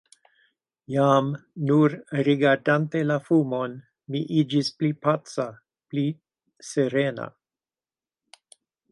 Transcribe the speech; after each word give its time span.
Jam, 0.91 1.27
nur 1.71 1.95
rigardante 2.27 3.01
la 3.09 3.17
fumon, 3.27 3.75
mi 4.15 4.21
iĝis 4.43 4.71
pli 4.79 4.89
paca, 5.07 5.45
pli 5.93 6.05
serena. 6.71 7.29